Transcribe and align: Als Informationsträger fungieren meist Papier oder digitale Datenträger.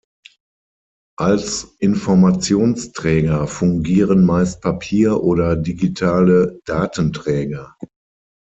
Als 1.19 1.75
Informationsträger 1.77 3.45
fungieren 3.45 4.25
meist 4.25 4.59
Papier 4.59 5.21
oder 5.21 5.55
digitale 5.55 6.59
Datenträger. 6.65 7.75